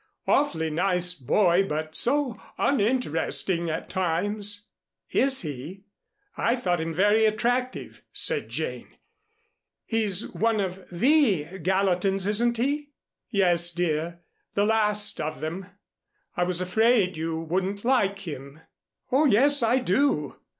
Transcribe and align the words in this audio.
Awfully 0.25 0.71
nice 0.71 1.13
boy, 1.13 1.63
but 1.69 1.95
so 1.95 2.41
uninteresting 2.57 3.69
at 3.69 3.87
times." 3.87 4.69
"Is 5.11 5.43
he? 5.43 5.83
I 6.35 6.55
thought 6.55 6.81
him 6.81 6.91
very 6.91 7.25
attractive," 7.25 8.01
said 8.11 8.49
Jane. 8.49 8.97
"He's 9.85 10.31
one 10.33 10.59
of 10.59 10.89
the 10.89 11.59
Gallatins, 11.61 12.25
isn't 12.27 12.57
he?" 12.57 12.89
"Yes, 13.29 13.71
dear, 13.71 14.21
the 14.55 14.65
last 14.65 15.21
of 15.21 15.39
them. 15.39 15.67
I 16.35 16.45
was 16.45 16.61
afraid 16.61 17.15
you 17.15 17.39
wouldn't 17.39 17.85
like 17.85 18.27
him." 18.27 18.59
"Oh, 19.11 19.25
yes, 19.25 19.61
I 19.61 19.77
do. 19.77 20.37